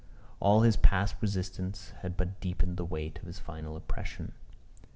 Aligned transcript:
All 0.39 0.61
his 0.63 0.77
past 0.77 1.15
resistance 1.21 1.91
had 2.01 2.17
but 2.17 2.39
deepened 2.39 2.77
the 2.77 2.83
weight 2.83 3.19
of 3.19 3.25
this 3.25 3.37
final 3.37 3.75
oppression. 3.75 4.31